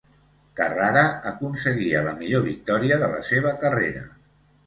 [0.59, 1.01] Carrara
[1.31, 4.05] aconseguia la millor victòria de la seva carrera.